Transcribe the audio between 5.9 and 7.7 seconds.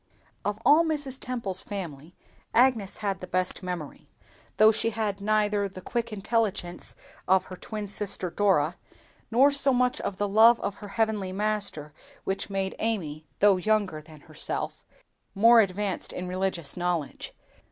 intelligence of her